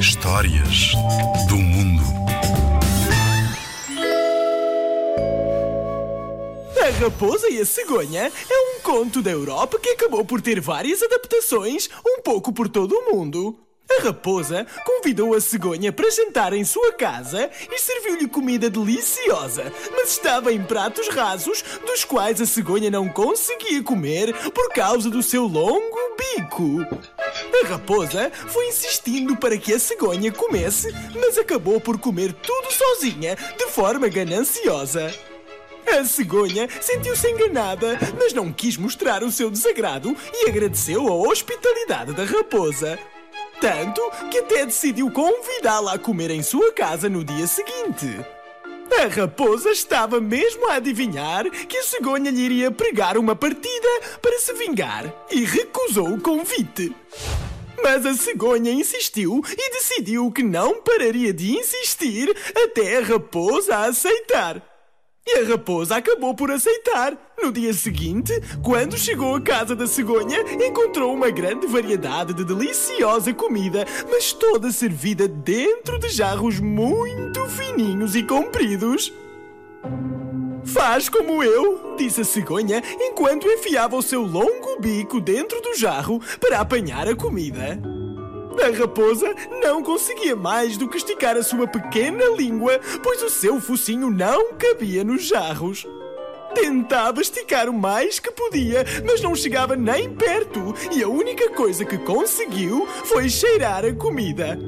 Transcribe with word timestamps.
Histórias 0.00 0.92
do 1.48 1.56
mundo. 1.56 2.04
A 6.80 6.90
Raposa 7.02 7.48
e 7.50 7.60
a 7.60 7.66
Cegonha 7.66 8.30
é 8.48 8.76
um 8.76 8.80
conto 8.80 9.20
da 9.20 9.32
Europa 9.32 9.80
que 9.80 9.90
acabou 9.90 10.24
por 10.24 10.40
ter 10.40 10.60
várias 10.60 11.02
adaptações, 11.02 11.88
um 12.06 12.20
pouco 12.22 12.52
por 12.52 12.68
todo 12.68 12.92
o 12.92 13.12
mundo. 13.12 13.58
A 13.88 14.02
raposa 14.02 14.66
convidou 14.84 15.32
a 15.34 15.40
cegonha 15.40 15.92
para 15.92 16.10
jantar 16.10 16.52
em 16.52 16.64
sua 16.64 16.92
casa 16.92 17.48
e 17.70 17.78
serviu-lhe 17.78 18.26
comida 18.26 18.68
deliciosa, 18.68 19.72
mas 19.92 20.10
estava 20.10 20.52
em 20.52 20.62
pratos 20.62 21.08
rasos, 21.08 21.62
dos 21.86 22.04
quais 22.04 22.40
a 22.40 22.46
cegonha 22.46 22.90
não 22.90 23.08
conseguia 23.08 23.82
comer 23.82 24.34
por 24.50 24.72
causa 24.72 25.08
do 25.08 25.22
seu 25.22 25.44
longo 25.44 26.16
bico. 26.16 26.84
A 27.62 27.68
raposa 27.68 28.30
foi 28.48 28.68
insistindo 28.68 29.36
para 29.36 29.56
que 29.56 29.72
a 29.72 29.78
cegonha 29.78 30.30
comesse, 30.30 30.92
mas 31.14 31.38
acabou 31.38 31.80
por 31.80 31.98
comer 31.98 32.32
tudo 32.32 32.70
sozinha, 32.72 33.36
de 33.56 33.66
forma 33.66 34.08
gananciosa. 34.08 35.12
A 35.86 36.04
cegonha 36.04 36.68
sentiu-se 36.80 37.30
enganada, 37.30 37.98
mas 38.18 38.32
não 38.32 38.52
quis 38.52 38.76
mostrar 38.76 39.22
o 39.22 39.30
seu 39.30 39.50
desagrado 39.50 40.14
e 40.34 40.48
agradeceu 40.48 41.06
a 41.08 41.14
hospitalidade 41.14 42.12
da 42.12 42.24
raposa. 42.24 42.98
Tanto 43.60 44.02
que 44.30 44.38
até 44.38 44.66
decidiu 44.66 45.10
convidá-la 45.10 45.94
a 45.94 45.98
comer 45.98 46.30
em 46.30 46.42
sua 46.42 46.72
casa 46.72 47.08
no 47.08 47.24
dia 47.24 47.46
seguinte. 47.46 48.20
A 48.98 49.06
raposa 49.08 49.70
estava 49.70 50.20
mesmo 50.20 50.68
a 50.70 50.74
adivinhar 50.74 51.48
que 51.50 51.76
a 51.76 51.82
cegonha 51.82 52.30
lhe 52.30 52.40
iria 52.40 52.70
pregar 52.70 53.16
uma 53.16 53.34
partida 53.34 53.88
para 54.20 54.38
se 54.38 54.52
vingar 54.54 55.12
e 55.30 55.44
recusou 55.44 56.14
o 56.14 56.20
convite. 56.20 56.94
Mas 57.86 58.04
a 58.04 58.14
cegonha 58.14 58.72
insistiu 58.72 59.40
e 59.48 59.70
decidiu 59.70 60.28
que 60.32 60.42
não 60.42 60.82
pararia 60.82 61.32
de 61.32 61.56
insistir 61.56 62.36
até 62.64 62.98
a 62.98 63.02
raposa 63.02 63.76
aceitar. 63.76 64.60
E 65.24 65.38
a 65.38 65.44
raposa 65.44 65.94
acabou 65.94 66.34
por 66.34 66.50
aceitar. 66.50 67.16
No 67.40 67.52
dia 67.52 67.72
seguinte, 67.72 68.32
quando 68.60 68.98
chegou 68.98 69.36
à 69.36 69.40
casa 69.40 69.76
da 69.76 69.86
cegonha, 69.86 70.40
encontrou 70.66 71.14
uma 71.14 71.30
grande 71.30 71.68
variedade 71.68 72.34
de 72.34 72.44
deliciosa 72.44 73.32
comida, 73.32 73.86
mas 74.10 74.32
toda 74.32 74.72
servida 74.72 75.28
dentro 75.28 75.96
de 75.96 76.08
jarros 76.08 76.58
muito 76.58 77.48
fininhos 77.48 78.16
e 78.16 78.24
compridos. 78.24 79.12
Faz 80.76 81.08
como 81.08 81.42
eu, 81.42 81.94
disse 81.96 82.20
a 82.20 82.24
cegonha 82.24 82.82
enquanto 83.00 83.48
enfiava 83.48 83.96
o 83.96 84.02
seu 84.02 84.20
longo 84.20 84.78
bico 84.78 85.22
dentro 85.22 85.58
do 85.62 85.74
jarro 85.74 86.20
para 86.38 86.60
apanhar 86.60 87.08
a 87.08 87.16
comida. 87.16 87.80
A 88.62 88.78
raposa 88.78 89.34
não 89.62 89.82
conseguia 89.82 90.36
mais 90.36 90.76
do 90.76 90.86
que 90.86 90.98
esticar 90.98 91.34
a 91.34 91.42
sua 91.42 91.66
pequena 91.66 92.26
língua, 92.36 92.78
pois 93.02 93.22
o 93.22 93.30
seu 93.30 93.58
focinho 93.58 94.10
não 94.10 94.52
cabia 94.52 95.02
nos 95.02 95.26
jarros. 95.26 95.86
Tentava 96.54 97.22
esticar 97.22 97.70
o 97.70 97.72
mais 97.72 98.18
que 98.18 98.30
podia, 98.30 98.84
mas 99.06 99.22
não 99.22 99.34
chegava 99.34 99.76
nem 99.76 100.14
perto, 100.14 100.74
e 100.94 101.02
a 101.02 101.08
única 101.08 101.48
coisa 101.50 101.86
que 101.86 101.96
conseguiu 101.96 102.86
foi 103.06 103.30
cheirar 103.30 103.82
a 103.82 103.94
comida. 103.94 104.58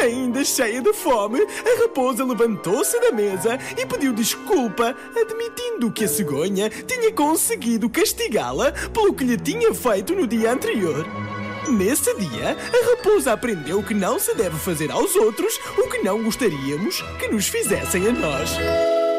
Ainda 0.00 0.42
cheia 0.44 0.80
de 0.80 0.94
fome, 0.94 1.40
a 1.42 1.82
raposa 1.82 2.24
levantou-se 2.24 2.98
da 3.00 3.12
mesa 3.12 3.58
e 3.76 3.84
pediu 3.84 4.14
desculpa, 4.14 4.96
admitindo 5.14 5.92
que 5.92 6.04
a 6.04 6.08
cegonha 6.08 6.70
tinha 6.70 7.12
conseguido 7.12 7.90
castigá-la 7.90 8.72
pelo 8.94 9.12
que 9.12 9.24
lhe 9.24 9.36
tinha 9.36 9.74
feito 9.74 10.14
no 10.14 10.26
dia 10.26 10.52
anterior. 10.52 11.06
Nesse 11.68 12.14
dia, 12.14 12.56
a 12.56 12.90
raposa 12.90 13.32
aprendeu 13.32 13.82
que 13.82 13.92
não 13.92 14.18
se 14.18 14.34
deve 14.34 14.58
fazer 14.58 14.90
aos 14.90 15.14
outros 15.14 15.60
o 15.76 15.88
que 15.88 15.98
não 15.98 16.22
gostaríamos 16.22 17.02
que 17.18 17.28
nos 17.28 17.48
fizessem 17.48 18.08
a 18.08 18.12
nós. 18.12 19.09